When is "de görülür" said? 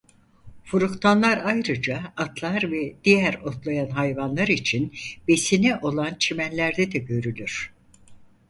6.91-7.73